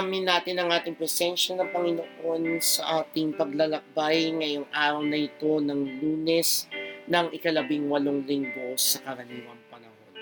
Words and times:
Alamin 0.00 0.32
natin 0.32 0.56
ang 0.56 0.72
ating 0.72 0.96
presensya 0.96 1.60
ng 1.60 1.76
Panginoon 1.76 2.56
sa 2.64 3.04
ating 3.04 3.36
paglalakbay 3.36 4.32
ngayong 4.32 4.64
araw 4.72 5.04
na 5.04 5.28
ito 5.28 5.60
ng 5.60 6.00
lunes 6.00 6.64
ng 7.04 7.28
ikalabing 7.36 7.84
walong 7.84 8.24
linggo 8.24 8.80
sa 8.80 9.04
karaniwang 9.04 9.60
panahon. 9.68 10.16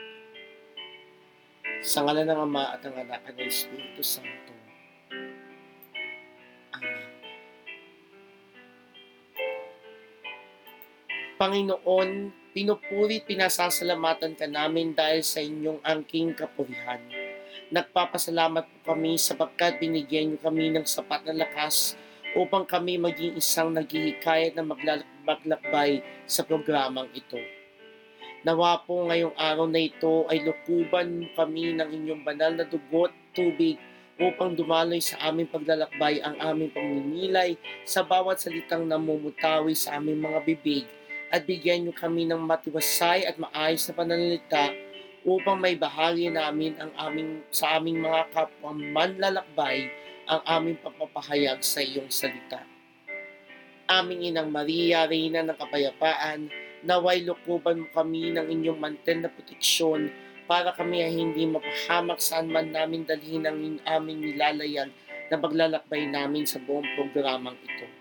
Sa 1.78 2.02
ngala 2.02 2.26
ng 2.26 2.40
Ama 2.42 2.74
at 2.74 2.82
ang 2.90 3.06
Anak 3.06 3.22
at 3.22 3.38
ng 3.38 3.46
Espiritu 3.46 4.02
Santo. 4.02 4.50
Amen. 6.74 7.10
Panginoon, 11.38 12.10
pinupuri 12.50 13.22
pinasasalamatan 13.22 14.34
ka 14.34 14.50
namin 14.50 14.90
dahil 14.90 15.22
sa 15.22 15.38
inyong 15.38 15.78
angking 15.86 16.34
kapurihan 16.34 17.17
Nagpapasalamat 17.68 18.64
po 18.64 18.96
kami 18.96 19.20
sapagkat 19.20 19.76
binigyan 19.76 20.32
niyo 20.32 20.38
kami 20.40 20.72
ng 20.72 20.88
sapat 20.88 21.28
na 21.28 21.44
lakas 21.44 22.00
upang 22.32 22.64
kami 22.64 22.96
maging 22.96 23.36
isang 23.36 23.76
naghihikayat 23.76 24.56
na 24.56 24.64
maglakbay 24.64 26.00
sa 26.24 26.48
programang 26.48 27.12
ito. 27.12 27.36
Nawa 28.40 28.80
po 28.88 29.04
ngayong 29.04 29.36
araw 29.36 29.68
na 29.68 29.84
ito 29.84 30.24
ay 30.32 30.48
lukuban 30.48 31.28
kami 31.36 31.76
ng 31.76 31.88
inyong 31.92 32.22
banal 32.24 32.56
na 32.56 32.64
dugot, 32.64 33.12
tubig, 33.36 33.76
upang 34.16 34.56
dumaloy 34.56 35.04
sa 35.04 35.20
aming 35.28 35.46
paglalakbay 35.46 36.24
ang 36.24 36.40
aming 36.40 36.72
pagninilay 36.72 37.54
sa 37.84 38.00
bawat 38.00 38.40
salitang 38.40 38.88
namumutawi 38.88 39.76
sa 39.78 40.00
aming 40.00 40.24
mga 40.24 40.40
bibig 40.42 40.88
at 41.28 41.44
bigyan 41.44 41.84
niyo 41.84 41.94
kami 41.94 42.24
ng 42.26 42.40
matiwasay 42.40 43.28
at 43.28 43.36
maayos 43.38 43.86
na 43.86 43.94
pananalita 43.94 44.74
upang 45.26 45.58
may 45.58 45.74
bahagi 45.74 46.30
namin 46.30 46.78
ang 46.78 46.92
aming, 46.98 47.42
sa 47.50 47.78
aming 47.78 48.02
mga 48.02 48.30
kapwa 48.30 48.70
manlalakbay 48.74 49.90
ang 50.28 50.42
aming 50.44 50.76
pagpapahayag 50.84 51.64
sa 51.64 51.80
iyong 51.80 52.12
salita. 52.12 52.62
Aming 53.88 54.28
Inang 54.28 54.52
Maria, 54.52 55.08
Reyna 55.08 55.40
ng 55.40 55.56
Kapayapaan, 55.56 56.52
naway 56.84 57.24
lukuban 57.24 57.82
mo 57.82 57.88
kami 57.90 58.36
ng 58.36 58.46
inyong 58.52 58.78
mantel 58.78 59.24
na 59.24 59.32
proteksyon 59.32 60.12
para 60.44 60.76
kami 60.76 61.00
ay 61.04 61.12
hindi 61.16 61.48
mapahamak 61.48 62.20
saan 62.20 62.52
man 62.52 62.68
namin 62.68 63.08
dalhin 63.08 63.48
ang 63.48 63.80
aming 63.84 64.20
nilalayag 64.20 64.92
na 65.28 65.36
paglalakbay 65.36 66.08
namin 66.08 66.44
sa 66.44 66.60
buong 66.60 66.84
programang 66.96 67.56
ito. 67.64 67.97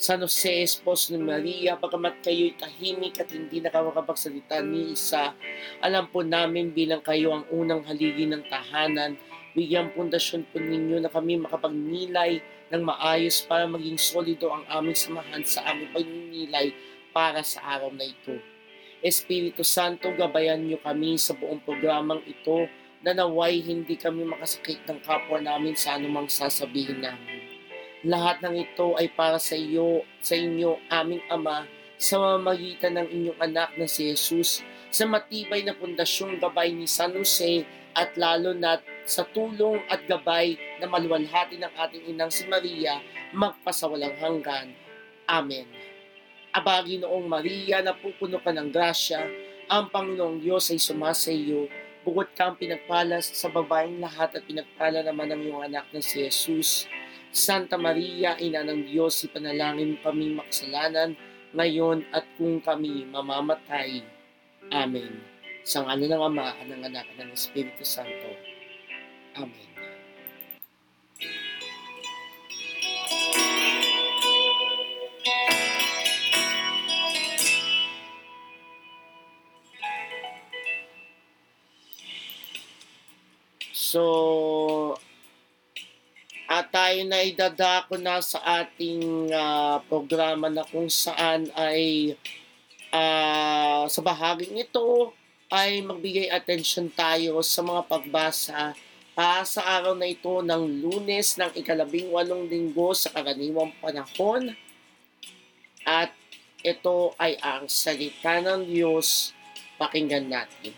San 0.00 0.24
Jose, 0.24 0.64
Esposo 0.64 1.12
ni 1.12 1.20
Maria, 1.20 1.76
bagamat 1.76 2.24
kayo'y 2.24 2.56
tahimik 2.56 3.20
at 3.20 3.28
hindi 3.28 3.60
nakakapagsalita 3.60 4.64
ni 4.64 4.96
isa, 4.96 5.36
alam 5.84 6.08
po 6.08 6.24
namin 6.24 6.72
bilang 6.72 7.04
kayo 7.04 7.36
ang 7.36 7.44
unang 7.52 7.84
haligi 7.84 8.24
ng 8.24 8.40
tahanan, 8.48 9.20
bigyan 9.52 9.92
pundasyon 9.92 10.48
po 10.48 10.56
ninyo 10.56 10.96
na 10.96 11.12
kami 11.12 11.36
makapagnilay 11.36 12.40
ng 12.72 12.82
maayos 12.82 13.44
para 13.44 13.68
maging 13.68 14.00
solido 14.00 14.48
ang 14.48 14.64
aming 14.72 14.96
samahan 14.96 15.44
sa 15.44 15.60
aming 15.68 15.92
pagninilay 15.92 16.72
para 17.12 17.44
sa 17.44 17.60
araw 17.76 17.92
na 17.92 18.08
ito. 18.08 18.40
Espiritu 19.04 19.60
Santo, 19.60 20.08
gabayan 20.16 20.64
niyo 20.64 20.80
kami 20.80 21.20
sa 21.20 21.36
buong 21.36 21.60
programang 21.60 22.24
ito 22.24 22.64
na 23.04 23.12
naway 23.12 23.60
hindi 23.60 24.00
kami 24.00 24.24
makasakit 24.24 24.88
ng 24.88 25.04
kapwa 25.04 25.36
namin 25.42 25.76
sa 25.76 26.00
anumang 26.00 26.32
sasabihin 26.32 27.04
namin. 27.04 27.51
Lahat 28.02 28.42
ng 28.42 28.58
ito 28.58 28.98
ay 28.98 29.14
para 29.14 29.38
sa 29.38 29.54
iyo, 29.54 30.02
sa 30.18 30.34
inyo, 30.34 30.74
aming 30.90 31.22
Ama, 31.30 31.70
sa 31.94 32.18
mamagitan 32.18 32.98
ng 32.98 33.06
inyong 33.06 33.38
anak 33.38 33.78
na 33.78 33.86
si 33.86 34.10
Jesus, 34.10 34.66
sa 34.90 35.06
matibay 35.06 35.62
na 35.62 35.70
pundasyong 35.70 36.42
gabay 36.42 36.74
ni 36.74 36.90
San 36.90 37.14
Jose 37.14 37.62
at 37.94 38.18
lalo 38.18 38.58
na 38.58 38.82
sa 39.06 39.22
tulong 39.30 39.78
at 39.86 40.02
gabay 40.10 40.58
na 40.82 40.90
maluwalhati 40.90 41.62
ng 41.62 41.72
ating 41.78 42.10
inang 42.10 42.34
si 42.34 42.42
Maria, 42.50 42.98
magpasawalang 43.30 44.18
hanggan. 44.18 44.74
Amen. 45.30 45.70
Abagi 46.50 46.98
noong 46.98 47.30
Maria 47.30 47.86
na 47.86 47.94
pupuno 47.94 48.42
ka 48.42 48.50
ng 48.50 48.66
grasya, 48.74 49.22
ang 49.70 49.94
Panginoong 49.94 50.42
Diyos 50.42 50.74
ay 50.74 50.82
sumasa 50.82 51.30
iyo, 51.30 51.70
bukod 52.02 52.34
kang 52.34 52.58
pinagpala 52.58 53.22
sa 53.22 53.46
babaeng 53.46 54.02
lahat 54.02 54.34
at 54.34 54.42
pinagpala 54.42 55.06
naman 55.06 55.30
ng 55.30 55.40
iyong 55.46 55.62
anak 55.70 55.86
na 55.94 56.02
si 56.02 56.26
Jesus. 56.26 56.90
Santa 57.32 57.80
Maria, 57.80 58.36
Ina 58.36 58.60
ng 58.60 58.92
Diyos, 58.92 59.24
ipanalangin 59.24 59.96
kami 60.04 60.36
makasalanan 60.36 61.16
ngayon 61.56 62.04
at 62.12 62.28
kung 62.36 62.60
kami 62.60 63.08
mamamatay. 63.08 64.04
Amen. 64.68 65.24
Sa 65.64 65.80
ngala 65.80 66.12
ng 66.12 66.22
Ama, 66.28 66.52
ng 66.68 66.84
Anak, 66.92 67.08
at 67.08 67.24
ng 67.24 67.32
Espiritu 67.32 67.80
Santo. 67.88 68.36
Amen. 69.40 69.72
So, 83.72 84.04
at 86.52 86.68
tayo 86.68 87.00
na 87.08 87.24
idadako 87.24 87.96
na 87.96 88.20
sa 88.20 88.36
ating 88.60 89.32
uh, 89.32 89.80
programa 89.88 90.52
na 90.52 90.68
kung 90.68 90.84
saan 90.92 91.48
ay 91.56 92.12
uh, 92.92 93.88
sa 93.88 94.00
bahaging 94.04 94.60
ito 94.60 95.16
ay 95.48 95.80
magbigay 95.80 96.28
attention 96.28 96.92
tayo 96.92 97.40
sa 97.40 97.64
mga 97.64 97.88
pagbasa 97.88 98.76
pa 99.16 99.40
sa 99.48 99.64
araw 99.80 99.96
na 99.96 100.12
ito 100.12 100.44
ng 100.44 100.84
lunes 100.84 101.40
ng 101.40 101.56
ikalabing 101.56 102.12
walong 102.12 102.44
linggo 102.44 102.92
sa 102.92 103.08
karaniwang 103.16 103.72
panahon. 103.80 104.52
At 105.88 106.12
ito 106.60 107.16
ay 107.16 107.40
ang 107.40 107.64
salita 107.68 108.44
ng 108.44 108.68
Diyos. 108.68 109.32
Pakinggan 109.80 110.28
natin. 110.28 110.76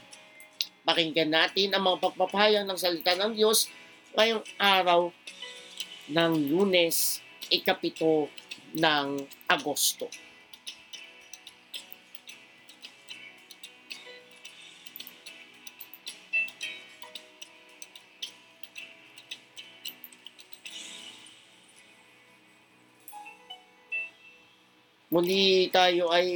Pakinggan 0.86 1.30
natin 1.34 1.74
ang 1.74 1.82
mga 1.82 1.98
pagpapahayag 1.98 2.62
ng 2.62 2.78
salita 2.78 3.14
ng 3.18 3.34
Diyos 3.34 3.70
ngayong 4.14 4.42
araw 4.58 5.10
ng 6.10 6.32
lunes, 6.52 7.20
ikapito 7.48 8.28
ng 8.76 9.24
Agosto. 9.48 10.10
Muli 25.14 25.70
tayo 25.70 26.10
ay 26.10 26.26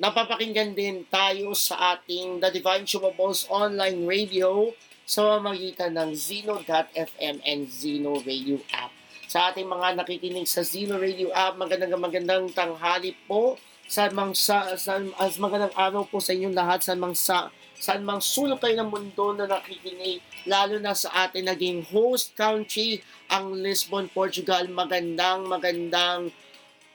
napapakinggan 0.00 0.72
din 0.72 1.04
tayo 1.12 1.52
sa 1.52 1.92
ating 1.92 2.40
The 2.40 2.48
Divine 2.48 2.88
Chumables 2.88 3.44
online 3.52 4.00
radio 4.08 4.72
sa 5.06 5.38
magitan 5.38 5.94
ng 5.94 6.10
Zeno.fm 6.18 7.38
and 7.46 7.70
Zeno 7.70 8.18
Radio 8.26 8.58
app. 8.74 8.90
Sa 9.30 9.54
ating 9.54 9.70
mga 9.70 10.02
nakikinig 10.02 10.50
sa 10.50 10.66
Zeno 10.66 10.98
Radio 10.98 11.30
app, 11.30 11.54
magandang 11.54 11.94
magandang 11.94 12.50
tanghali 12.50 13.14
po 13.30 13.54
sa 13.86 14.10
mang 14.10 14.34
sa, 14.34 14.74
sa 14.74 14.98
as 15.22 15.38
magandang 15.38 15.70
araw 15.78 16.02
po 16.10 16.18
sa 16.18 16.34
inyong 16.34 16.58
lahat 16.58 16.82
sa 16.82 16.98
mang 16.98 17.14
sa 17.14 17.54
saan 17.76 18.02
mang 18.02 18.24
sulok 18.24 18.66
kayo 18.66 18.82
ng 18.82 18.90
mundo 18.90 19.36
na 19.36 19.46
nakikinig, 19.46 20.24
lalo 20.48 20.80
na 20.80 20.96
sa 20.96 21.28
ating 21.28 21.44
naging 21.44 21.84
host 21.84 22.32
country, 22.32 23.04
ang 23.28 23.52
Lisbon, 23.52 24.08
Portugal. 24.08 24.64
Magandang, 24.66 25.44
magandang 25.44 26.32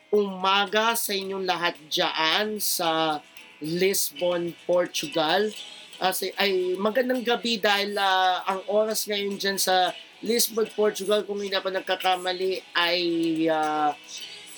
umaga 0.09 0.97
sa 0.97 1.13
inyong 1.13 1.45
lahat 1.45 1.77
dyan 1.87 2.57
sa 2.57 3.21
Lisbon, 3.61 4.57
Portugal. 4.65 5.53
Kasi 6.01 6.33
ay 6.33 6.73
magandang 6.81 7.21
gabi 7.21 7.61
dahil 7.61 7.93
uh, 7.93 8.41
ang 8.49 8.65
oras 8.73 9.05
ngayon 9.05 9.37
dyan 9.37 9.61
sa 9.61 9.93
Lisbon, 10.25 10.65
Portugal, 10.73 11.21
kung 11.21 11.37
hindi 11.37 11.53
pa 11.53 11.69
nagkakamali, 11.69 12.61
ay 12.73 13.01
uh, 13.45 13.93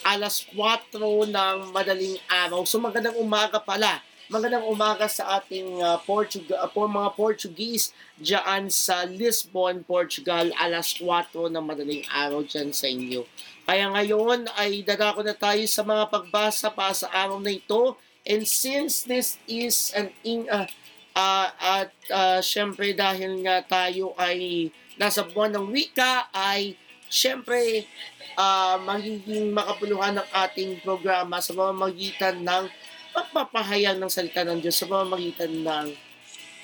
alas 0.07 0.47
4 0.55 0.95
ng 0.95 1.75
madaling 1.75 2.15
araw. 2.31 2.63
So 2.63 2.79
magandang 2.79 3.19
umaga 3.19 3.59
pala. 3.59 3.99
Magandang 4.31 4.63
umaga 4.71 5.03
sa 5.11 5.39
ating 5.39 5.83
uh, 5.83 5.99
Portugal, 6.07 6.63
uh, 6.63 6.71
mga 6.71 7.11
Portuguese 7.11 7.91
dyan 8.15 8.71
sa 8.71 9.03
Lisbon, 9.03 9.83
Portugal, 9.83 10.47
alas 10.55 10.95
4 10.95 11.27
ng 11.51 11.63
madaling 11.63 12.07
araw 12.07 12.39
dyan 12.47 12.71
sa 12.71 12.87
inyo. 12.87 13.27
Kaya 13.67 13.91
ngayon 13.91 14.47
ay 14.55 14.79
dadako 14.83 15.27
na 15.27 15.35
tayo 15.35 15.63
sa 15.67 15.83
mga 15.83 16.07
pagbasa 16.07 16.71
pa 16.71 16.95
sa 16.95 17.11
araw 17.11 17.35
na 17.43 17.51
ito. 17.51 17.99
And 18.23 18.47
since 18.47 19.03
this 19.03 19.35
is 19.43 19.91
an 19.91 20.15
in, 20.23 20.47
uh, 20.47 20.71
Uh, 21.13 21.47
at 21.61 21.93
uh, 22.09 22.41
syempre 22.41 22.97
dahil 22.97 23.45
nga 23.45 23.61
tayo 23.61 24.17
ay 24.17 24.73
nasa 24.97 25.21
buwan 25.21 25.53
ng 25.53 25.69
wika 25.69 26.25
ay 26.33 26.73
syempre 27.05 27.85
uh, 28.33 28.81
magiging 28.81 29.53
makapuluhan 29.53 30.17
ng 30.17 30.27
ating 30.33 30.81
programa 30.81 31.37
sa 31.37 31.53
pamamagitan 31.53 32.41
ng 32.41 32.65
pagpapahayag 33.13 34.01
ng 34.01 34.09
salita 34.09 34.41
ng 34.41 34.57
Diyos 34.57 34.73
sa 34.73 34.89
pamamagitan 34.89 35.53
ng 35.53 35.87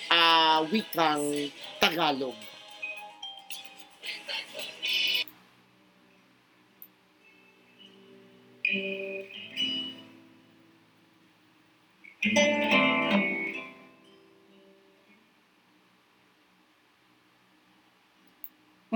uh, 0.10 0.60
wikang 0.74 1.54
Tagalog. 1.78 2.34
Thank 12.22 12.74
you. 12.74 12.99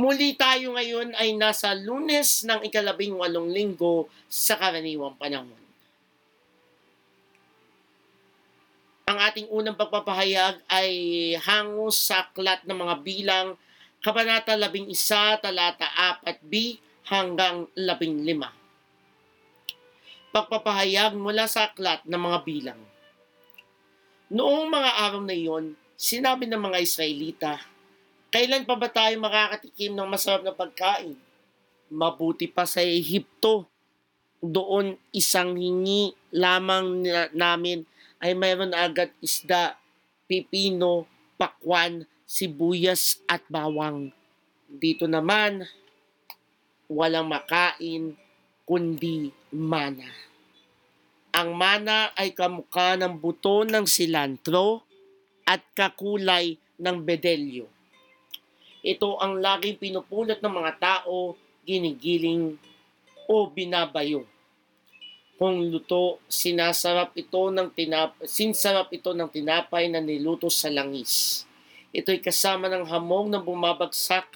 Muli 0.04 0.36
tayo 0.36 0.76
ngayon 0.76 1.16
ay 1.16 1.32
nasa 1.40 1.72
lunes 1.72 2.44
ng 2.44 2.68
ikalabing 2.68 3.16
walong 3.16 3.48
linggo 3.48 4.12
sa 4.28 4.60
karaniwang 4.60 5.16
panahon. 5.16 5.64
Ang 9.08 9.18
ating 9.24 9.48
unang 9.48 9.80
pagpapahayag 9.80 10.60
ay 10.68 10.92
hango 11.40 11.88
sa 11.88 12.28
aklat 12.28 12.68
ng 12.68 12.76
mga 12.76 12.96
bilang, 13.00 13.56
Kabanata 14.04 14.60
11, 14.60 14.92
talata 15.40 15.88
4b 15.88 16.84
hanggang 17.08 17.72
15. 17.72 18.44
Pagpapahayag 20.36 21.16
mula 21.16 21.48
sa 21.48 21.72
aklat 21.72 22.04
ng 22.04 22.20
mga 22.20 22.40
bilang. 22.44 22.82
Noong 24.28 24.68
mga 24.68 24.92
araw 25.00 25.24
na 25.24 25.32
iyon, 25.32 25.80
sinabi 25.96 26.44
ng 26.52 26.60
mga 26.60 26.84
Israelita, 26.84 27.72
Kailan 28.34 28.66
pa 28.66 28.74
ba 28.74 28.90
tayo 28.90 29.14
makakatikim 29.22 29.94
ng 29.94 30.10
masarap 30.10 30.42
na 30.42 30.58
pagkain? 30.58 31.14
Mabuti 31.94 32.50
pa 32.50 32.66
sa 32.66 32.82
Ehipto. 32.82 33.70
Doon 34.42 34.98
isang 35.14 35.54
hingi 35.54 36.18
lamang 36.34 37.06
na, 37.06 37.30
namin 37.30 37.86
ay 38.18 38.34
mayroon 38.34 38.74
agad 38.74 39.14
isda, 39.22 39.78
pipino, 40.26 41.06
pakwan, 41.38 42.10
sibuyas 42.26 43.22
at 43.30 43.46
bawang. 43.54 44.10
Dito 44.66 45.06
naman, 45.06 45.70
walang 46.90 47.30
makain 47.30 48.18
kundi 48.66 49.30
mana. 49.54 50.10
Ang 51.38 51.54
mana 51.54 52.10
ay 52.18 52.34
kamukha 52.34 52.98
ng 52.98 53.14
buto 53.14 53.62
ng 53.62 53.86
silantro 53.86 54.82
at 55.46 55.62
kakulay 55.78 56.58
ng 56.82 56.98
bedelyo 56.98 57.73
ito 58.84 59.16
ang 59.16 59.40
laging 59.40 59.80
pinupulot 59.80 60.44
ng 60.44 60.54
mga 60.60 60.72
tao, 60.76 61.40
ginigiling 61.64 62.60
o 63.32 63.48
binabayo. 63.48 64.28
Kung 65.40 65.72
luto, 65.72 66.20
sinasarap 66.28 67.16
ito 67.16 67.48
ng 67.48 67.72
tinap 67.72 68.20
sinsarap 68.28 68.92
ito 68.92 69.16
ng 69.16 69.32
tinapay 69.32 69.88
na 69.88 70.04
niluto 70.04 70.52
sa 70.52 70.68
langis. 70.68 71.48
Ito'y 71.96 72.20
kasama 72.20 72.68
ng 72.68 72.84
hamog 72.92 73.32
na 73.32 73.40
bumabagsak 73.40 74.28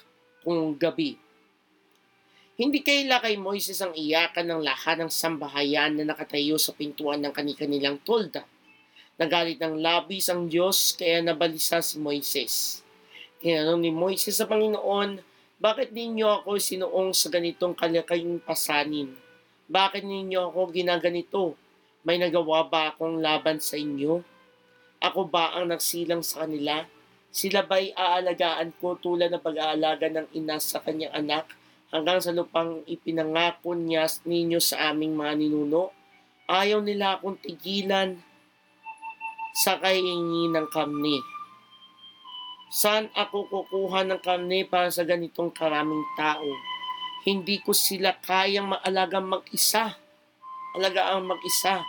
kung 0.48 0.72
gabi. 0.80 1.20
Hindi 2.58 2.82
kaila 2.82 3.22
kay 3.22 3.38
Moises 3.38 3.84
ang 3.84 3.94
iyakan 3.94 4.48
ng 4.48 4.62
lahat 4.64 4.98
ng 4.98 5.12
sambahayan 5.12 5.94
na 5.94 6.16
nakatayo 6.16 6.58
sa 6.58 6.74
pintuan 6.74 7.22
ng 7.22 7.36
kanilang 7.36 8.00
tolda. 8.02 8.48
Nagalit 9.20 9.60
ng 9.60 9.78
labis 9.78 10.32
ang 10.32 10.50
Diyos 10.50 10.96
kaya 10.96 11.22
nabalisa 11.22 11.84
si 11.84 12.02
Moises. 12.02 12.87
Tinanong 13.38 13.86
ni 13.86 13.94
Moises 13.94 14.34
sa 14.34 14.50
Panginoon, 14.50 15.22
bakit 15.62 15.94
ninyo 15.94 16.42
ako 16.42 16.58
sinuong 16.58 17.14
sa 17.14 17.30
ganitong 17.30 17.78
kalakayong 17.78 18.42
pasanin? 18.42 19.14
Bakit 19.70 20.02
ninyo 20.02 20.50
ako 20.50 20.74
ginaganito? 20.74 21.54
May 22.02 22.18
nagawa 22.18 22.66
ba 22.66 22.90
akong 22.90 23.22
laban 23.22 23.62
sa 23.62 23.78
inyo? 23.78 24.26
Ako 24.98 25.30
ba 25.30 25.54
ang 25.54 25.70
nagsilang 25.70 26.26
sa 26.26 26.50
kanila? 26.50 26.82
Sila 27.30 27.62
ba'y 27.62 27.94
aalagaan 27.94 28.74
ko 28.82 28.98
tulad 28.98 29.30
ng 29.30 29.46
pag-aalaga 29.46 30.10
ng 30.10 30.34
ina 30.34 30.58
sa 30.58 30.82
kanyang 30.82 31.14
anak 31.14 31.46
hanggang 31.94 32.18
sa 32.18 32.34
lupang 32.34 32.82
ipinangako 32.90 33.78
niya 33.78 34.10
ninyo 34.26 34.58
sa 34.58 34.90
aming 34.90 35.14
mga 35.14 35.46
ninuno? 35.46 35.94
Ayaw 36.50 36.82
nila 36.82 37.22
akong 37.22 37.38
tigilan 37.38 38.18
sa 39.54 39.78
kaingi 39.78 40.50
ng 40.50 40.66
kami 40.74 41.37
Saan 42.68 43.08
ako 43.16 43.48
kukuha 43.48 44.04
ng 44.04 44.20
karne 44.20 44.68
para 44.68 44.92
sa 44.92 45.08
ganitong 45.08 45.56
karaming 45.56 46.04
tao? 46.20 46.44
Hindi 47.24 47.64
ko 47.64 47.72
sila 47.72 48.12
kayang 48.20 48.76
maalagang 48.76 49.24
mag-isa. 49.24 49.96
Alagaan 50.76 51.24
mag-isa. 51.24 51.80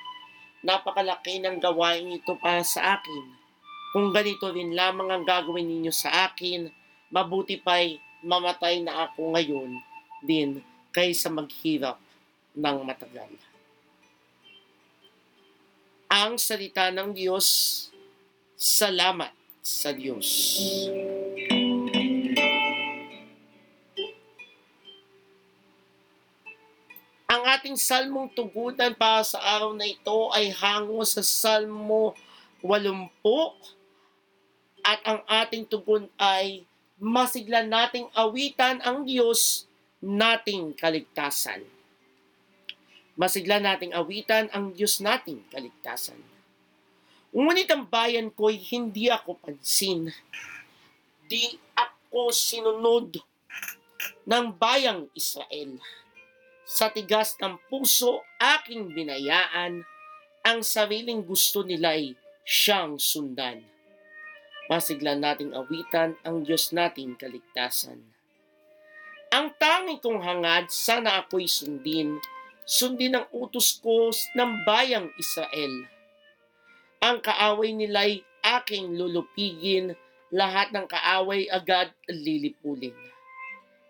Napakalaki 0.62 1.42
ng 1.42 1.58
gawain 1.58 2.14
ito 2.14 2.38
para 2.38 2.62
sa 2.62 2.98
akin. 2.98 3.24
Kung 3.90 4.14
ganito 4.14 4.50
rin 4.54 4.74
lamang 4.74 5.10
ang 5.10 5.24
gagawin 5.26 5.66
ninyo 5.66 5.90
sa 5.90 6.30
akin, 6.30 6.70
mabuti 7.10 7.58
pa'y 7.58 7.98
mamatay 8.22 8.82
na 8.82 9.10
ako 9.10 9.34
ngayon 9.34 9.82
din 10.22 10.62
kaysa 10.94 11.30
maghirap 11.30 11.98
ng 12.54 12.78
matagal. 12.86 13.30
Ang 16.06 16.38
salita 16.38 16.90
ng 16.94 17.14
Diyos, 17.14 17.46
salamat 18.58 19.37
sa 19.68 19.92
Diyos. 19.92 20.56
Ang 27.28 27.42
ating 27.44 27.76
salmong 27.76 28.32
tugunan 28.32 28.96
para 28.96 29.20
sa 29.20 29.36
araw 29.44 29.76
na 29.76 29.84
ito 29.84 30.32
ay 30.32 30.48
hango 30.48 31.04
sa 31.04 31.20
Salmo 31.20 32.16
80 32.64 32.96
at 34.80 35.00
ang 35.04 35.20
ating 35.28 35.68
tugon 35.68 36.08
ay 36.16 36.64
masigla 36.96 37.60
nating 37.60 38.08
awitan 38.16 38.80
ang 38.80 39.04
Diyos 39.04 39.68
nating 40.00 40.72
kaligtasan. 40.72 41.60
Masigla 43.20 43.60
nating 43.60 43.92
awitan 43.92 44.48
ang 44.56 44.72
Diyos 44.72 45.04
nating 45.04 45.44
kaligtasan. 45.52 46.37
Ngunit 47.28 47.68
ang 47.68 47.84
bayan 47.84 48.32
ko'y 48.32 48.56
hindi 48.56 49.12
ako 49.12 49.36
pansin. 49.36 50.08
Di 51.28 51.60
ako 51.76 52.32
sinunod 52.32 53.20
ng 54.24 54.46
bayang 54.56 55.12
Israel. 55.12 55.76
Sa 56.64 56.88
tigas 56.88 57.36
ng 57.36 57.60
puso 57.68 58.24
aking 58.40 58.96
binayaan, 58.96 59.84
ang 60.40 60.60
sariling 60.64 61.20
gusto 61.20 61.60
nila'y 61.60 62.16
siyang 62.48 62.96
sundan. 62.96 63.60
Masigla 64.72 65.12
nating 65.12 65.52
awitan 65.52 66.16
ang 66.24 66.44
Diyos 66.44 66.72
nating 66.72 67.16
kaligtasan. 67.20 68.00
Ang 69.28 69.52
tanging 69.60 70.00
kong 70.00 70.24
hangad, 70.24 70.72
sana 70.72 71.20
ako'y 71.20 71.44
sundin, 71.44 72.16
sundin 72.64 73.20
ang 73.20 73.28
utos 73.36 73.76
ko 73.76 74.08
ng 74.08 74.64
bayang 74.64 75.12
Israel 75.20 75.97
ang 76.98 77.22
kaaway 77.22 77.70
nila'y 77.74 78.26
aking 78.42 78.98
lulupigin, 78.98 79.94
lahat 80.34 80.74
ng 80.74 80.86
kaaway 80.90 81.46
agad 81.46 81.94
lilipulin. 82.10 82.94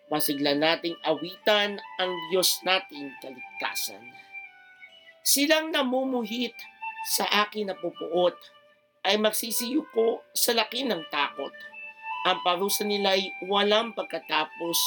Masigla 0.09 0.57
nating 0.57 0.97
awitan 1.05 1.77
ang 2.01 2.13
Diyos 2.33 2.61
nating 2.65 3.13
kaligtasan. 3.21 4.01
Silang 5.25 5.69
namumuhit 5.73 6.57
sa 7.05 7.29
akin 7.45 7.69
na 7.69 7.77
pupuot 7.77 8.37
ay 9.05 9.21
magsisiyuko 9.21 10.25
sa 10.33 10.57
laki 10.57 10.85
ng 10.89 11.05
takot. 11.13 11.53
Ang 12.25 12.41
parusa 12.45 12.85
nila'y 12.85 13.29
walang 13.49 13.93
pagkatapos. 13.93 14.79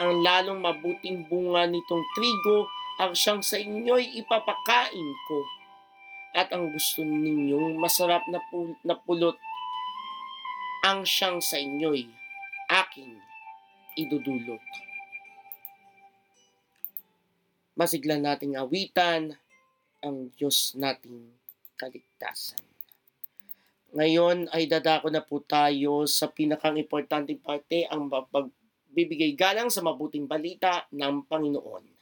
Ang 0.00 0.24
lalong 0.24 0.60
mabuting 0.64 1.28
bunga 1.28 1.68
nitong 1.68 2.04
trigo 2.16 2.66
ang 2.98 3.12
siyang 3.14 3.42
sa 3.44 3.60
inyo'y 3.60 4.20
ipapakain 4.20 5.10
ko 5.28 5.38
at 6.34 6.50
ang 6.50 6.74
gusto 6.74 7.06
ninyong 7.06 7.78
masarap 7.78 8.26
na, 8.26 8.42
pul- 8.50 8.78
na 8.82 8.98
pulot 8.98 9.38
ang 10.82 11.06
siyang 11.06 11.38
sa 11.38 11.56
inyo'y 11.56 12.10
aking 12.68 13.16
idudulot. 13.94 14.60
Masigla 17.78 18.18
nating 18.18 18.58
awitan 18.58 19.38
ang 20.02 20.28
Diyos 20.34 20.74
nating 20.74 21.30
kaligtasan. 21.78 22.60
Ngayon 23.94 24.50
ay 24.50 24.66
dadako 24.66 25.06
na 25.06 25.22
po 25.22 25.38
tayo 25.38 26.02
sa 26.10 26.26
pinakang 26.26 26.74
importanteng 26.74 27.38
parte, 27.38 27.86
ang 27.86 28.10
pagbibigay 28.10 29.38
galang 29.38 29.70
sa 29.70 29.86
mabuting 29.86 30.26
balita 30.26 30.82
ng 30.90 31.22
Panginoon. 31.30 31.93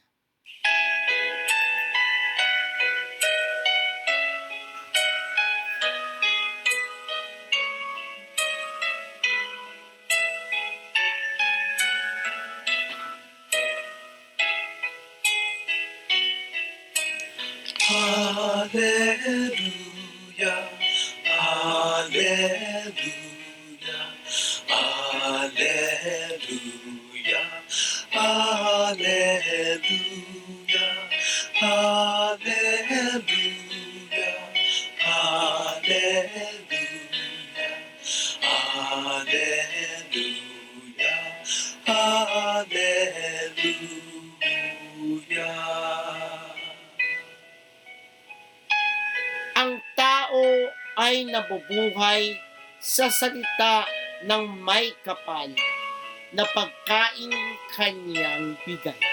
Ay 51.72 51.80
nabubuhay 51.80 52.36
sa 52.76 53.08
salita 53.08 53.88
ng 54.28 54.60
may 54.60 54.92
kapal 55.00 55.48
na 56.36 56.44
pagkain 56.52 57.32
kanyang 57.72 58.60
bigay. 58.68 59.11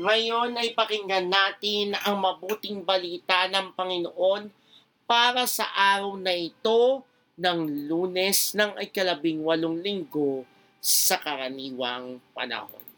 Ngayon 0.00 0.56
ay 0.56 0.72
pakinggan 0.72 1.28
natin 1.28 1.92
ang 1.92 2.24
mabuting 2.24 2.80
balita 2.80 3.44
ng 3.52 3.76
Panginoon 3.76 4.48
para 5.04 5.44
sa 5.44 5.68
araw 5.76 6.16
na 6.16 6.32
ito 6.32 7.04
ng 7.36 7.84
lunes 7.84 8.56
ng 8.56 8.80
ikalabing 8.80 9.44
walong 9.44 9.76
linggo 9.84 10.48
sa 10.80 11.20
karaniwang 11.20 12.16
panahon. 12.32 12.89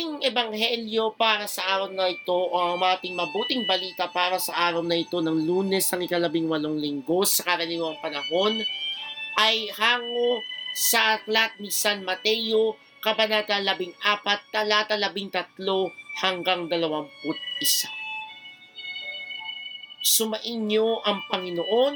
Ating 0.00 0.24
ebanghelyo 0.32 1.12
para 1.12 1.44
sa 1.44 1.76
araw 1.76 1.92
na 1.92 2.08
ito 2.08 2.32
o 2.32 2.56
ang 2.56 2.80
ating 2.80 3.12
mabuting 3.12 3.68
balita 3.68 4.08
para 4.08 4.40
sa 4.40 4.56
araw 4.56 4.80
na 4.80 4.96
ito 4.96 5.20
ng 5.20 5.44
lunes 5.44 5.84
ng 5.92 6.08
ikalabing 6.08 6.48
walong 6.48 6.80
linggo 6.80 7.20
sa 7.28 7.44
karaniwang 7.44 8.00
panahon 8.00 8.64
ay 9.36 9.68
hango 9.76 10.40
sa 10.72 11.20
aklat 11.20 11.52
ni 11.60 11.68
San 11.68 12.00
Mateo, 12.00 12.80
Kabanata 13.04 13.60
14, 13.60 14.00
talata 14.48 14.96
13 14.96 15.68
hanggang 16.24 16.64
21. 16.72 17.04
Sumainyo 20.00 21.04
ang 21.04 21.20
Panginoon 21.28 21.94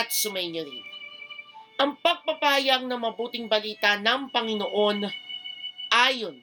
at 0.00 0.08
sumainyo 0.08 0.64
rin. 0.64 0.80
Ang 1.76 2.00
pagpapayag 2.00 2.88
ng 2.88 3.00
mabuting 3.04 3.52
balita 3.52 4.00
ng 4.00 4.32
Panginoon 4.32 5.28
ayon 6.00 6.36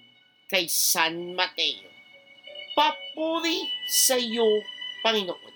kay 0.48 0.70
San 0.70 1.34
Mateo. 1.34 1.90
Papuri 2.78 3.66
sa 3.90 4.14
iyo, 4.14 4.46
Panginoon. 5.02 5.56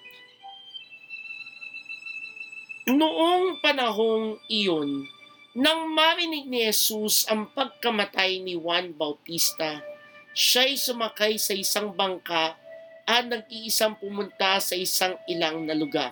Noong 2.92 3.62
panahong 3.62 4.42
iyon, 4.50 5.06
nang 5.54 5.94
marinig 5.94 6.50
ni 6.50 6.66
Jesus 6.66 7.30
ang 7.30 7.46
pagkamatay 7.54 8.42
ni 8.42 8.58
Juan 8.58 8.98
Bautista, 8.98 9.86
siya'y 10.34 10.76
sumakay 10.82 11.38
sa 11.38 11.54
isang 11.54 11.94
bangka 11.94 12.58
at 13.06 13.24
nag-iisang 13.30 14.02
pumunta 14.02 14.58
sa 14.58 14.74
isang 14.74 15.14
ilang 15.30 15.62
na 15.70 15.78
lugar. 15.78 16.12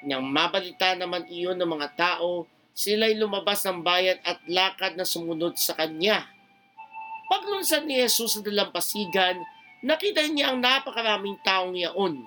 Nang 0.00 0.24
mabalita 0.24 0.96
naman 0.96 1.28
iyon 1.28 1.60
ng 1.60 1.70
mga 1.70 1.88
tao, 1.92 2.48
sila'y 2.72 3.14
lumabas 3.20 3.62
ng 3.68 3.84
bayan 3.84 4.18
at 4.24 4.40
lakad 4.48 4.96
na 4.96 5.06
sumunod 5.06 5.54
sa 5.60 5.76
kanya. 5.76 6.33
Paglunsad 7.28 7.88
ni 7.88 8.00
Jesus 8.00 8.36
sa 8.36 8.40
dalampasigan, 8.44 9.40
nakita 9.84 10.24
niya 10.28 10.52
ang 10.52 10.60
napakaraming 10.60 11.40
taong 11.40 11.74
yaon. 11.76 12.24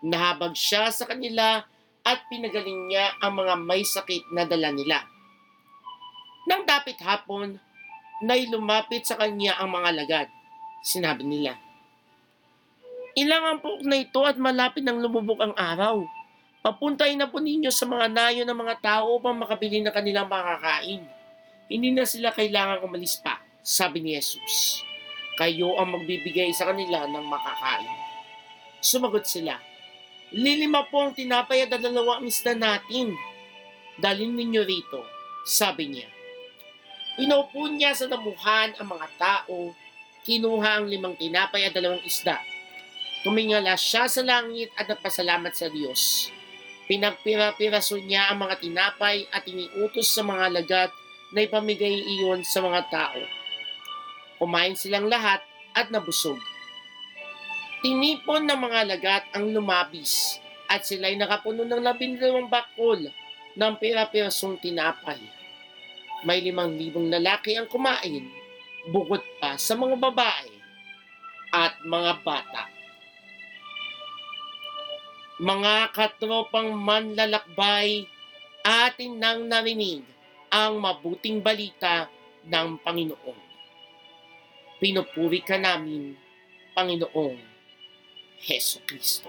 Nahabag 0.00 0.56
siya 0.56 0.88
sa 0.88 1.04
kanila 1.04 1.64
at 2.00 2.18
pinagaling 2.32 2.88
niya 2.88 3.12
ang 3.20 3.36
mga 3.36 3.54
may 3.60 3.84
sakit 3.84 4.32
na 4.32 4.48
dala 4.48 4.72
nila. 4.72 5.04
Nang 6.48 6.64
dapit 6.64 6.96
hapon, 7.04 7.60
na'y 8.24 8.48
lumapit 8.48 9.04
sa 9.04 9.20
kanya 9.20 9.60
ang 9.60 9.72
mga 9.76 9.90
lagad. 9.92 10.28
Sinabi 10.80 11.24
nila, 11.28 11.60
Ilang 13.18 13.58
ampok 13.58 13.82
na 13.84 14.00
ito 14.00 14.22
at 14.22 14.38
malapit 14.38 14.86
nang 14.86 15.02
lumubog 15.02 15.42
ang 15.42 15.52
araw. 15.58 16.06
Papuntay 16.60 17.16
na 17.18 17.26
po 17.26 17.42
ninyo 17.42 17.72
sa 17.72 17.88
mga 17.88 18.06
nayo 18.06 18.42
ng 18.44 18.54
mga 18.54 18.76
tao 18.80 19.16
upang 19.18 19.34
makabili 19.34 19.82
na 19.82 19.90
kanilang 19.90 20.30
makakain. 20.30 21.02
Hindi 21.66 21.90
na 21.90 22.06
sila 22.06 22.30
kailangang 22.30 22.84
umalis 22.84 23.18
pa, 23.18 23.39
sabi 23.60 24.04
ni 24.04 24.16
Jesus. 24.16 24.84
Kayo 25.40 25.76
ang 25.80 25.96
magbibigay 25.96 26.52
sa 26.52 26.68
kanila 26.68 27.08
ng 27.08 27.24
makakain. 27.24 27.88
Sumagot 28.80 29.24
sila, 29.24 29.56
Lilima 30.30 30.86
po 30.86 31.02
ang 31.02 31.10
tinapay 31.10 31.66
at 31.66 31.74
dalawa 31.74 32.22
ang 32.22 32.30
isda 32.30 32.54
natin. 32.54 33.18
Dalhin 33.98 34.38
ninyo 34.38 34.62
rito, 34.62 35.02
sabi 35.42 35.90
niya. 35.90 36.06
Inupo 37.18 37.66
niya 37.66 37.98
sa 37.98 38.06
damuhan 38.06 38.70
ang 38.78 38.94
mga 38.94 39.10
tao, 39.18 39.74
kinuha 40.22 40.78
ang 40.78 40.86
limang 40.86 41.18
tinapay 41.18 41.66
at 41.66 41.74
dalawang 41.74 42.00
isda. 42.06 42.38
Tumingala 43.26 43.74
siya 43.74 44.06
sa 44.06 44.22
langit 44.22 44.70
at 44.78 44.86
napasalamat 44.86 45.50
sa 45.50 45.66
Diyos. 45.66 46.30
Pinagpira-piraso 46.86 47.98
niya 47.98 48.30
ang 48.30 48.46
mga 48.46 48.62
tinapay 48.62 49.26
at 49.34 49.42
iniutos 49.50 50.14
sa 50.14 50.22
mga 50.22 50.62
lagat 50.62 50.94
na 51.34 51.42
ipamigay 51.42 52.06
iyon 52.06 52.46
sa 52.46 52.62
mga 52.62 52.86
tao. 52.86 53.18
Kumain 54.40 54.72
silang 54.72 55.04
lahat 55.04 55.44
at 55.76 55.92
nabusog. 55.92 56.40
Tinipon 57.84 58.48
ng 58.48 58.56
mga 58.56 58.80
lagat 58.88 59.24
ang 59.36 59.52
lumabis 59.52 60.40
at 60.64 60.80
sila'y 60.88 61.20
nakapuno 61.20 61.68
ng 61.68 61.84
labindalawang 61.84 62.48
bakol 62.48 63.04
ng 63.52 63.72
pira-pirasong 63.76 64.56
tinapay. 64.56 65.20
May 66.24 66.40
limang 66.40 66.72
libong 66.72 67.12
lalaki 67.12 67.56
ang 67.56 67.68
kumain, 67.68 68.32
bukod 68.88 69.20
pa 69.36 69.60
sa 69.60 69.76
mga 69.76 69.96
babae 70.00 70.52
at 71.52 71.76
mga 71.84 72.12
bata. 72.24 72.64
Mga 75.40 75.74
katropang 75.96 76.76
manlalakbay, 76.80 78.08
atin 78.64 79.20
nang 79.20 79.48
narinig 79.48 80.04
ang 80.48 80.80
mabuting 80.80 81.40
balita 81.40 82.08
ng 82.44 82.80
Panginoon. 82.80 83.49
Pinupuri 84.80 85.44
ka 85.44 85.60
namin, 85.60 86.16
Panginoong 86.72 87.36
Heso 88.40 88.80
Kristo. 88.88 89.28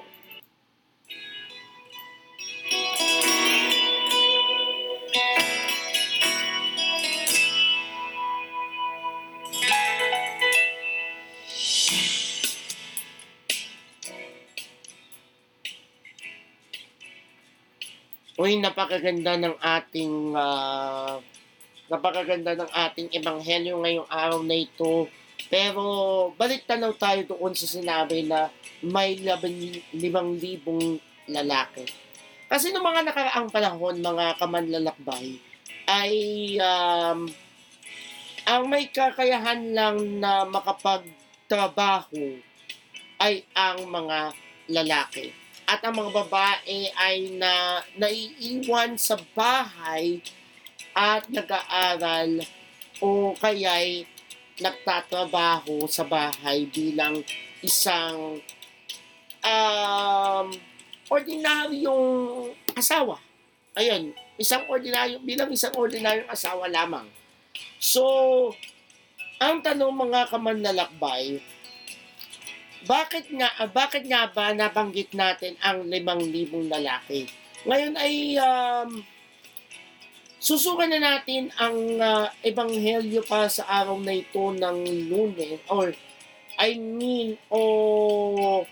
Uy, 18.39 18.55
napakaganda 18.55 19.35
ng 19.35 19.59
ating 19.59 20.31
ah, 20.31 21.19
napakaganda 21.91 22.55
ng 22.55 22.71
ating 22.71 23.11
ebanghelyo 23.11 23.83
ngayong 23.83 24.07
araw 24.07 24.39
na 24.47 24.55
ito. 24.55 25.11
Pero 25.51 25.83
balik 26.39 26.63
tanaw 26.63 26.95
tayo 26.95 27.35
doon 27.35 27.51
sa 27.51 27.67
sinabi 27.67 28.23
na 28.23 28.47
may 28.79 29.19
limang 29.91 30.39
libong 30.39 30.95
lalaki. 31.27 31.83
Kasi 32.47 32.71
noong 32.71 32.87
mga 32.87 33.01
nakaraang 33.11 33.49
panahon, 33.51 33.99
mga 33.99 34.39
kamanlalakbay, 34.39 35.35
ay 35.91 36.13
um, 36.55 37.27
ang 38.47 38.63
may 38.67 38.87
kakayahan 38.87 39.75
lang 39.75 40.23
na 40.23 40.47
makapagtrabaho 40.47 42.39
ay 43.19 43.43
ang 43.51 43.87
mga 43.91 44.35
lalaki. 44.71 45.35
At 45.67 45.83
ang 45.87 45.99
mga 45.99 46.11
babae 46.11 46.91
ay 46.95 47.31
na 47.39 47.83
naiiwan 47.95 48.99
sa 48.99 49.15
bahay 49.35 50.19
at 50.91 51.27
nag-aaral 51.31 52.43
o 52.99 53.31
kaya'y 53.39 54.03
nagtatrabaho 54.61 55.89
sa 55.89 56.05
bahay 56.05 56.69
bilang 56.69 57.19
isang 57.65 58.39
um, 59.41 60.47
ordinaryong 61.09 62.07
asawa. 62.77 63.19
Ayun, 63.75 64.13
isang 64.39 64.63
ordinaryo, 64.69 65.19
bilang 65.23 65.49
isang 65.51 65.73
ordinaryong 65.75 66.29
asawa 66.29 66.69
lamang. 66.69 67.07
So, 67.81 68.03
ang 69.41 69.65
tanong 69.65 69.91
mga 69.91 70.29
kamanlalakbay, 70.29 71.41
bakit 72.85 73.29
nga 73.29 73.49
ah, 73.61 73.69
bakit 73.69 74.09
nga 74.09 74.25
ba 74.29 74.53
nabanggit 74.53 75.13
natin 75.13 75.53
ang 75.61 75.85
limang 75.85 76.21
libong 76.21 76.65
lalaki? 76.65 77.29
Ngayon 77.65 77.93
ay 77.93 78.41
um, 78.41 79.05
susukan 80.41 80.89
na 80.89 80.97
natin 80.97 81.53
ang 81.61 82.01
ah, 82.01 82.33
ebanghelyo 82.41 83.21
para 83.29 83.45
sa 83.45 83.61
araw 83.69 84.01
na 84.01 84.17
ito 84.17 84.41
ng 84.49 84.77
lunes 85.13 85.61
or 85.69 85.93
I 86.57 86.81
mean 86.81 87.37
o 87.53 88.65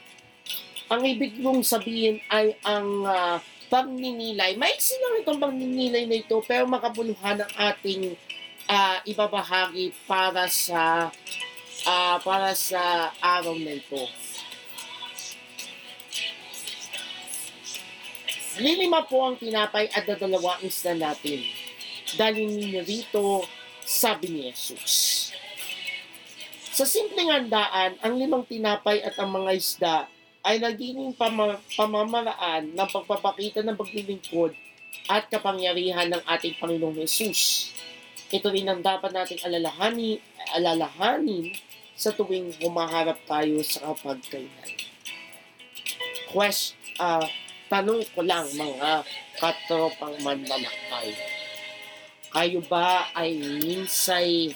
ang 0.90 1.06
ibig 1.06 1.38
kong 1.38 1.62
sabihin 1.62 2.18
ay 2.34 2.58
ang 2.66 3.06
ah, 3.06 3.38
pagninilay. 3.70 4.58
May 4.58 4.74
lang 4.74 5.22
itong 5.22 5.38
pagninilay 5.38 6.10
na 6.10 6.18
ito 6.18 6.42
pero 6.42 6.66
makabuluhan 6.66 7.46
ang 7.46 7.52
ating 7.70 8.18
ah, 8.66 8.98
ibabahagi 9.06 9.94
para 10.10 10.50
sa 10.50 11.14
ah, 11.86 12.18
para 12.26 12.58
sa 12.58 13.14
araw 13.22 13.54
na 13.54 13.78
ito. 13.78 14.02
Lilima 18.60 19.08
po 19.08 19.24
ang 19.24 19.40
tinapay 19.40 19.88
at 19.94 20.04
dadalawa 20.04 20.60
isla 20.66 20.92
natin. 20.98 21.59
Dalhin 22.18 22.50
ninyo 22.50 22.82
rito, 22.82 23.46
sabi 23.86 24.26
ni 24.30 24.42
Jesus. 24.50 25.30
Sa 26.74 26.88
simpleng 26.88 27.28
handaan, 27.28 28.00
ang 28.00 28.14
limang 28.16 28.48
tinapay 28.48 29.04
at 29.04 29.20
ang 29.20 29.36
mga 29.36 29.52
isda 29.52 29.96
ay 30.48 30.64
naging 30.64 31.12
pama- 31.14 31.60
pamamaraan 31.76 32.72
ng 32.72 32.90
pagpapakita 32.90 33.62
ng 33.62 33.76
paglilingkod 33.76 34.56
at 35.12 35.28
kapangyarihan 35.28 36.08
ng 36.08 36.24
ating 36.24 36.56
Panginoong 36.58 36.96
Jesus. 37.04 37.74
Ito 38.30 38.48
rin 38.54 38.70
ang 38.70 38.80
dapat 38.80 39.12
nating 39.12 39.42
alalahanin, 39.44 40.22
alalahanin 40.56 41.52
sa 41.98 42.16
tuwing 42.16 42.56
humaharap 42.64 43.20
tayo 43.28 43.60
sa 43.66 43.92
kapagkainan. 43.92 44.70
Quest, 46.32 46.78
ah, 47.02 47.26
tanong 47.68 48.06
ko 48.14 48.22
lang 48.24 48.48
mga 48.54 49.04
katropang 49.36 50.16
manlalakbay. 50.24 51.39
Kayo 52.30 52.62
ba 52.70 53.10
ay 53.18 53.42
minsay 53.42 54.54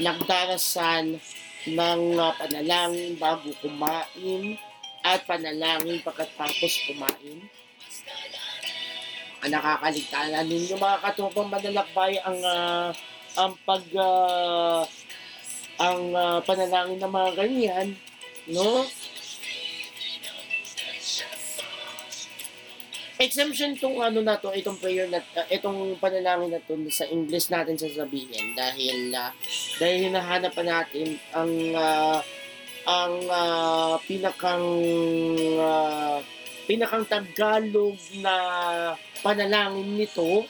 nagdarasal 0.00 1.20
ng 1.68 2.02
ah, 2.16 2.32
panalangin 2.32 3.20
bago 3.20 3.52
kumain 3.60 4.56
at 5.04 5.20
panalangin 5.28 6.00
pagkatapos 6.00 6.88
kumain? 6.88 7.44
Ang 9.44 9.50
nakakaligtanan 9.52 10.48
ninyo 10.48 10.80
mga 10.80 11.04
katropang 11.04 11.52
manlalakbay 11.52 12.16
ang 12.24 12.40
ah, 12.40 12.88
ang 13.36 13.52
pag 13.68 13.84
ah, 14.00 14.80
ang 15.76 16.00
ah, 16.16 16.40
panalangin 16.40 17.04
ng 17.04 17.12
mga 17.20 17.30
ganyan, 17.36 17.88
no? 18.48 18.88
Exemption 23.20 23.76
tong 23.76 24.00
ano 24.00 24.24
na 24.24 24.40
to, 24.40 24.48
itong 24.48 24.80
prayer 24.80 25.04
na 25.04 25.20
uh, 25.20 25.44
itong 25.52 26.00
panalangin 26.00 26.56
na 26.56 26.64
to 26.64 26.72
sa 26.88 27.04
English 27.04 27.52
natin 27.52 27.76
sasabihin. 27.76 28.56
Dahil 28.56 29.12
uh, 29.12 29.28
dahil 29.76 30.08
hinahanap 30.08 30.56
pa 30.56 30.64
natin 30.64 31.20
ang 31.36 31.52
ah, 31.76 32.24
ang 32.88 33.14
ah, 33.28 34.00
pinakang 34.08 34.64
ah, 35.60 36.24
pinakang 36.64 37.04
Tagalog 37.04 38.00
na 38.24 38.34
panalangin 39.20 40.00
nito. 40.00 40.48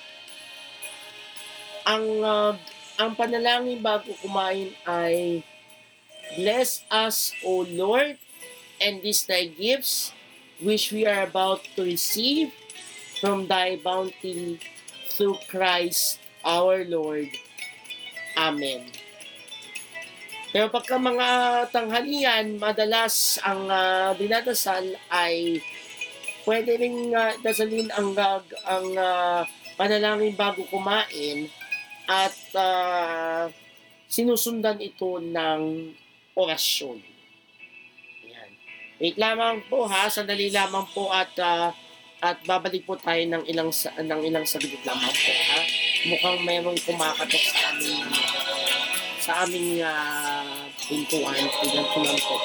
Ang 1.91 2.23
ah, 2.23 2.55
ang 3.03 3.19
panalangin 3.19 3.83
bago 3.83 4.15
kumain 4.23 4.71
ay 4.87 5.43
Bless 6.39 6.87
us, 6.87 7.35
O 7.43 7.67
Lord, 7.67 8.15
and 8.79 9.03
these 9.03 9.27
thy 9.27 9.51
gifts 9.51 10.15
which 10.63 10.95
we 10.95 11.03
are 11.03 11.27
about 11.27 11.67
to 11.75 11.83
receive 11.83 12.55
from 13.21 13.47
thy 13.47 13.77
bounty 13.77 14.59
through 15.13 15.37
Christ 15.47 16.19
our 16.41 16.83
Lord. 16.89 17.29
Amen. 18.35 18.89
Pero 20.51 20.67
pagka 20.67 20.99
mga 20.99 21.29
tanghalian, 21.71 22.59
madalas 22.59 23.39
ang 23.47 23.71
uh, 23.71 24.11
dinadasal 24.19 24.99
ay 25.07 25.63
pwede 26.43 26.75
rin 26.75 27.15
uh, 27.15 27.39
dasalin 27.45 27.87
ang, 27.95 28.11
gag- 28.17 28.59
ang 28.67 28.87
ah, 28.99 29.47
panalangin 29.79 30.35
bago 30.35 30.67
kumain 30.67 31.47
at 32.11 32.37
ah, 32.59 33.47
sinusundan 34.11 34.83
ito 34.83 35.23
ng 35.23 35.95
orasyon. 36.35 36.99
Ayan. 38.27 38.51
Wait 38.99 39.17
lamang 39.21 39.63
po 39.71 39.87
ha, 39.87 40.11
sandali 40.11 40.51
lamang 40.51 40.91
po 40.91 41.15
at 41.15 41.31
ah, 41.39 41.71
at 42.21 42.37
babalik 42.45 42.85
po 42.85 43.01
tayo 43.01 43.21
ng 43.25 43.49
ilang 43.49 43.73
sa, 43.73 43.89
ng 43.97 44.21
ilang 44.29 44.45
saglit 44.45 44.81
lamang 44.85 45.13
po 45.13 45.33
ha. 45.33 45.61
Mukhang 46.09 46.39
mayroong 46.45 46.81
kumakatok 46.85 47.45
sa 47.49 47.59
aming 47.73 48.01
sa 49.21 49.33
aming 49.45 49.81
uh, 49.85 50.69
pintuan. 50.85 51.37
Tignan 51.61 51.87
ko 51.93 51.99
lang 52.05 52.21
po. 52.21 52.37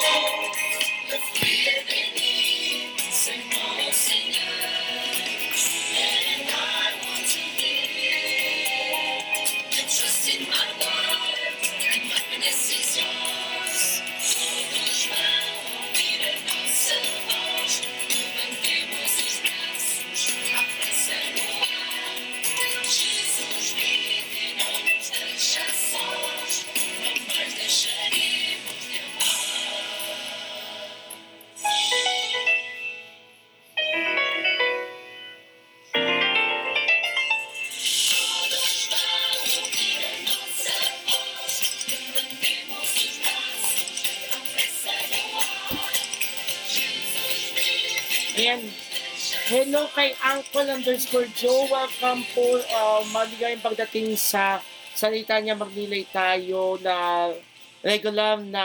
Kay 49.96 50.12
Uncle 50.20 50.68
underscore 50.68 51.24
Joe. 51.32 51.72
Welcome 51.72 52.20
po. 52.36 52.44
Uh, 52.68 53.00
maligayang 53.16 53.64
pagdating 53.64 54.12
sa 54.20 54.60
salita 54.92 55.40
niya 55.40 55.56
magnilay 55.56 56.04
tayo 56.12 56.76
na 56.84 57.32
regular 57.80 58.36
na 58.44 58.64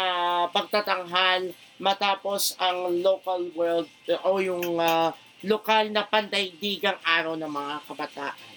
pagtatanghal 0.52 1.56
matapos 1.80 2.60
ang 2.60 3.00
local 3.00 3.48
world 3.56 3.88
o 4.28 4.44
yung 4.44 4.76
ah, 4.84 5.16
lokal 5.48 5.88
na 5.88 6.04
pandaigdigang 6.04 7.00
araw 7.00 7.40
ng 7.40 7.48
mga 7.48 7.74
kabataan. 7.88 8.52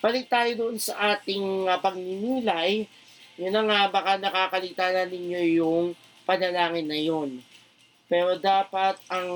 Balik 0.00 0.32
tayo 0.32 0.50
doon 0.56 0.80
sa 0.80 1.12
ating 1.12 1.68
uh, 1.68 1.76
pagninilay. 1.76 2.88
Yun 3.36 3.52
na 3.52 3.62
nga, 3.68 3.80
baka 3.92 4.16
nakakalita 4.16 4.96
na 4.96 5.04
ninyo 5.04 5.60
yung 5.60 5.86
panalangin 6.24 6.88
na 6.88 6.96
yun. 6.96 7.44
Pero 8.08 8.40
dapat 8.40 8.96
ang 9.12 9.28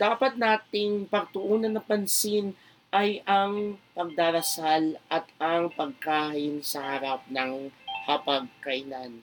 dapat 0.00 0.40
nating 0.40 1.04
pagtuunan 1.12 1.68
ng 1.76 1.84
pansin 1.84 2.56
ay 2.88 3.20
ang 3.28 3.76
pagdarasal 3.92 4.96
at 5.12 5.28
ang 5.36 5.68
pagkain 5.68 6.64
sa 6.64 6.96
harap 6.96 7.28
ng 7.28 7.68
hapagkainan. 8.08 9.20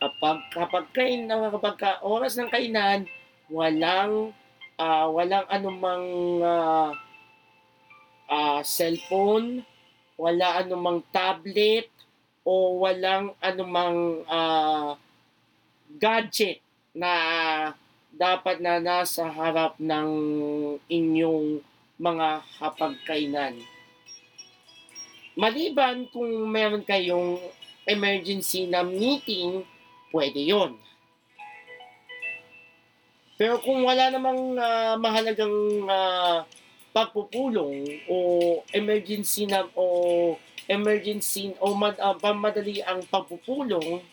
Kapag 0.00 0.38
kapag 0.56 0.86
kain 0.96 1.28
kapag 1.28 1.76
ka, 1.76 2.00
oras 2.00 2.40
ng 2.40 2.48
kainan, 2.48 3.04
walang 3.52 4.32
ah, 4.80 5.04
walang 5.12 5.44
anumang 5.52 6.08
ah, 6.40 6.96
ah, 8.32 8.64
cellphone, 8.64 9.68
wala 10.16 10.64
anumang 10.64 11.04
tablet 11.12 11.92
o 12.48 12.80
walang 12.80 13.36
anumang 13.44 14.24
ah, 14.24 14.96
gadget 16.00 16.64
na 16.96 17.12
dapat 18.20 18.60
na 18.60 18.76
nasa 18.76 19.24
harap 19.32 19.80
ng 19.80 20.10
inyong 20.92 21.64
mga 21.96 22.44
hapagkainan. 22.60 23.56
Maliban 25.40 26.04
kung 26.12 26.28
meron 26.52 26.84
kayong 26.84 27.40
emergency 27.88 28.68
na 28.68 28.84
meeting, 28.84 29.64
pwede 30.12 30.36
yon. 30.44 30.76
Pero 33.40 33.56
kung 33.64 33.88
wala 33.88 34.12
namang 34.12 34.52
ah, 34.60 35.00
mahalagang 35.00 35.88
ah, 35.88 36.44
pagpupulong 36.92 38.04
o 38.04 38.16
emergency 38.76 39.48
na 39.48 39.64
o 39.72 40.36
emergency 40.68 41.56
o 41.56 41.72
mad, 41.72 41.96
pamadali 42.20 42.84
ang 42.84 43.00
pagpupulong, 43.08 44.04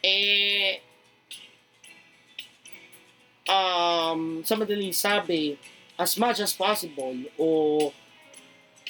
eh, 0.00 0.80
um, 3.48 4.42
sa 4.46 4.54
madaling 4.54 4.94
sabi, 4.94 5.58
as 5.98 6.16
much 6.18 6.40
as 6.42 6.52
possible 6.54 7.14
o 7.38 7.48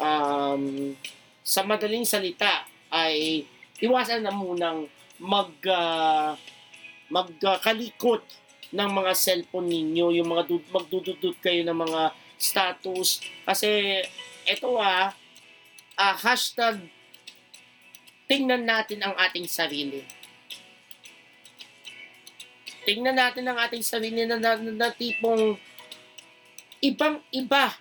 um, 0.01 0.95
sa 1.43 1.67
madaling 1.67 2.07
salita 2.07 2.65
ay 2.93 3.45
iwasan 3.83 4.23
na 4.23 4.31
munang 4.31 4.87
mag 5.19 5.51
ah, 5.71 6.39
magkalikot 7.13 8.25
ng 8.73 8.89
mga 8.89 9.13
cellphone 9.13 9.69
ninyo, 9.69 10.17
yung 10.17 10.29
mga 10.33 10.49
dud- 10.49 10.71
magdududod 10.73 11.37
kayo 11.45 11.61
ng 11.61 11.77
mga 11.77 12.17
status 12.41 13.21
kasi 13.45 14.01
ito 14.49 14.69
ah, 14.81 15.13
ah 15.99 16.17
hashtag 16.17 16.81
tingnan 18.27 18.65
natin 18.65 19.05
ang 19.05 19.13
ating 19.19 19.45
sarili. 19.45 20.03
Tingnan 22.83 23.15
natin 23.15 23.47
ang 23.47 23.59
ating 23.63 23.85
sarili 23.87 24.27
na, 24.27 24.39
na, 24.39 24.59
na, 24.59 24.73
na 24.75 24.89
tipong 24.91 25.55
ibang-iba 26.83 27.79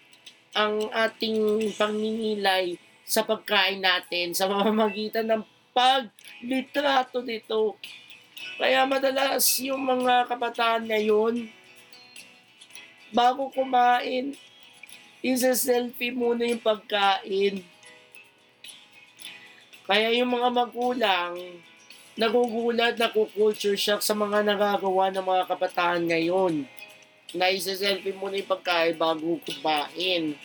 ang 0.54 0.92
ating 0.94 1.74
pagninilay 1.74 2.78
sa 3.02 3.26
pagkain 3.26 3.82
natin 3.82 4.38
sa 4.38 4.46
pamamagitan 4.46 5.26
ng 5.26 5.44
paglitrato 5.74 7.26
nito. 7.26 7.76
Kaya 8.62 8.86
madalas 8.86 9.42
yung 9.64 9.82
mga 9.82 10.30
kabataan 10.30 10.86
ngayon, 10.86 11.50
bago 13.10 13.50
kumain, 13.50 14.38
isa-selfie 15.26 16.14
muna 16.14 16.46
yung 16.46 16.62
pagkain. 16.62 17.66
Kaya 19.90 20.14
yung 20.14 20.30
mga 20.30 20.50
magulang, 20.54 21.36
nagugulat, 22.22 23.02
naku-culture 23.02 23.74
shock 23.74 24.06
sa 24.06 24.14
mga 24.14 24.46
nagagawa 24.46 25.10
ng 25.10 25.26
mga 25.26 25.44
kabataan 25.50 26.06
ngayon. 26.06 26.70
Na 27.34 27.50
isa-selfie 27.50 28.14
muna 28.14 28.38
yung 28.38 28.52
pagkain 28.52 28.94
bago 28.94 29.42
kumain. 29.42 30.38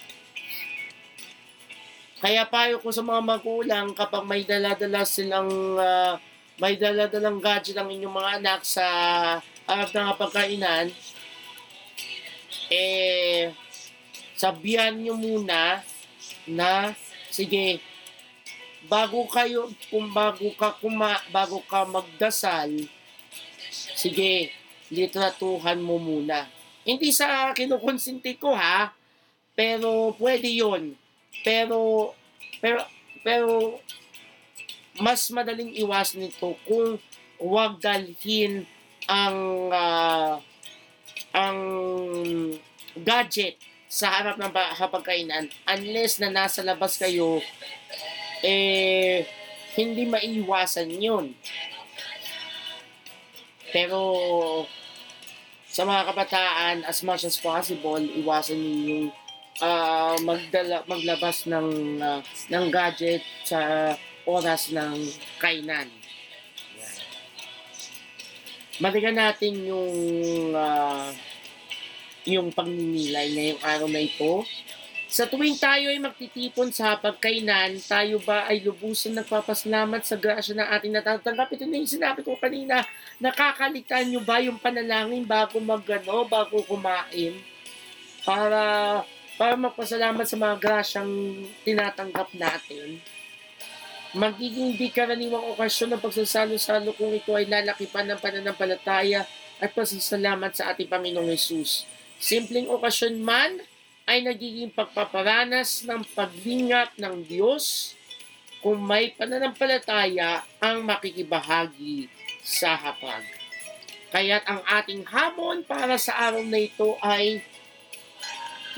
Kaya 2.17 2.49
payo 2.49 2.81
ko 2.81 2.89
sa 2.89 3.05
mga 3.05 3.21
magulang 3.21 3.93
kapag 3.93 4.25
may 4.25 4.41
dala-dala 4.41 5.05
silang 5.05 5.53
ah, 5.77 6.17
may 6.57 6.81
dala-dalang 6.81 7.37
gadget 7.37 7.77
ang 7.77 7.93
inyong 7.93 8.17
mga 8.17 8.31
anak 8.41 8.61
sa 8.65 8.87
harap 9.69 9.91
ng 9.93 10.17
pagkainan, 10.17 10.89
eh, 12.73 13.53
sabihan 14.33 14.97
nyo 14.97 15.13
muna 15.21 15.85
na, 16.49 16.97
sige, 17.29 17.85
bago 18.87 19.27
kayo, 19.31 19.71
kung 19.91 20.11
bago 20.11 20.51
ka 20.55 20.75
kuma, 20.79 21.19
bago 21.31 21.63
ka 21.67 21.87
magdasal, 21.87 22.71
sige, 23.71 24.51
litratuhan 24.91 25.79
mo 25.83 25.99
muna. 25.99 26.47
Hindi 26.87 27.11
sa 27.11 27.51
kinukonsinti 27.51 28.39
ko 28.39 28.55
ha, 28.55 28.95
pero 29.59 30.15
pwede 30.19 30.47
yon 30.47 30.95
Pero, 31.43 32.13
pero, 32.63 32.87
pero, 33.27 33.79
mas 35.03 35.29
madaling 35.29 35.75
iwas 35.77 36.15
nito 36.17 36.57
kung 36.65 36.97
huwag 37.37 37.83
dalhin 37.83 38.65
ang 39.07 39.39
ah, 39.71 40.41
ang 41.37 41.61
gadget 42.97 43.61
sa 43.87 44.09
harap 44.09 44.41
ng 44.41 44.51
hapagkainan 44.51 45.53
unless 45.69 46.19
na 46.19 46.33
nasa 46.33 46.65
labas 46.65 46.97
kayo 46.97 47.45
eh 48.45 49.25
hindi 49.77 50.09
maiwasan 50.09 50.91
yun 50.97 51.37
pero 53.71 54.01
sa 55.69 55.85
mga 55.85 56.03
kabataan 56.09 56.77
as 56.89 57.05
much 57.05 57.29
as 57.29 57.37
possible 57.37 58.01
iwasan 58.01 58.57
ninyong 58.57 59.13
ah, 59.61 60.17
magdala 60.25 60.85
maglabas 60.89 61.45
ng 61.49 62.01
ah, 62.01 62.21
ng 62.25 62.65
gadget 62.73 63.25
sa 63.45 63.93
oras 64.27 64.75
ng 64.75 65.07
kainan. 65.39 65.89
Balikan 68.77 69.17
natin 69.17 69.65
yung 69.65 69.97
ah, 70.53 71.09
yung 72.27 72.51
pagninilay 72.51 73.33
ngayong 73.33 73.63
araw 73.63 73.89
na 73.89 74.03
ito. 74.03 74.43
Sa 75.17 75.25
tuwing 75.25 75.57
tayo 75.57 75.89
ay 75.89 75.97
magtitipon 75.97 76.69
sa 76.69 77.01
pagkainan, 77.01 77.81
tayo 77.89 78.21
ba 78.21 78.45
ay 78.53 78.61
lubusan 78.61 79.17
nagpapasalamat 79.17 80.05
sa 80.05 80.21
grasya 80.21 80.53
na 80.53 80.69
ating 80.77 80.93
natatanggap? 80.93 81.49
Ito 81.57 81.65
na 81.65 81.81
yung 81.81 81.89
sinabi 81.89 82.21
ko 82.21 82.37
kanina, 82.37 82.85
nakakalitan 83.17 84.13
nyo 84.13 84.21
ba 84.21 84.45
yung 84.45 84.61
panalangin 84.61 85.25
bago 85.25 85.57
magano, 85.57 86.29
bago 86.29 86.61
kumain? 86.69 87.33
Para 88.29 88.61
para 89.41 89.57
magpasalamat 89.57 90.29
sa 90.29 90.37
mga 90.37 90.57
grasyang 90.61 91.13
tinatanggap 91.65 92.37
natin 92.37 93.01
magiging 94.17 94.77
di 94.81 94.89
karaniwang 94.89 95.53
okasyon 95.53 95.93
ng 95.93 96.01
pagsasalo-salo 96.01 96.97
kung 96.97 97.13
ito 97.13 97.37
ay 97.37 97.45
lalakipan 97.45 98.09
ng 98.09 98.21
pananampalataya 98.21 99.29
at 99.61 99.71
pasasalamat 99.77 100.57
sa 100.57 100.73
ating 100.73 100.89
Panginoong 100.89 101.29
Yesus. 101.29 101.85
Simpleng 102.17 102.65
okasyon 102.73 103.21
man 103.21 103.61
ay 104.07 104.23
nagiging 104.23 104.71
pagpaparanas 104.71 105.83
ng 105.83 106.07
paglingap 106.15 106.95
ng 106.95 107.27
Diyos 107.27 107.99
kung 108.63 108.79
may 108.79 109.11
pananampalataya 109.19 110.47
ang 110.63 110.87
makikibahagi 110.87 112.07
sa 112.47 112.79
hapag. 112.79 113.27
Kaya't 114.15 114.47
ang 114.47 114.63
ating 114.63 115.03
hamon 115.11 115.67
para 115.67 115.99
sa 115.99 116.31
araw 116.31 116.47
na 116.47 116.63
ito 116.63 116.95
ay 117.03 117.43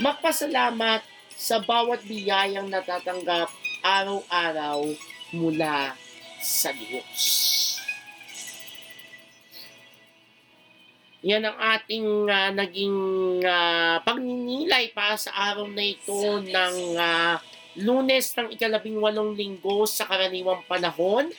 magpasalamat 0.00 1.04
sa 1.36 1.60
bawat 1.60 2.02
biyayang 2.08 2.72
natatanggap 2.72 3.52
araw-araw 3.84 4.88
mula 5.36 5.92
sa 6.40 6.72
Diyos. 6.72 7.20
Yan 11.26 11.42
ang 11.42 11.58
ating 11.58 12.30
ah, 12.30 12.54
naging 12.54 12.98
ah, 13.42 13.98
pagninilay 14.06 14.94
para 14.94 15.18
sa 15.18 15.34
araw 15.34 15.66
na 15.66 15.82
ito 15.82 16.14
ng 16.46 16.76
ah, 16.94 17.42
lunes 17.74 18.30
ng 18.38 18.54
ikalabing 18.54 19.02
walong 19.02 19.34
linggo 19.34 19.82
sa 19.82 20.06
karaniwang 20.06 20.62
panahon 20.70 21.26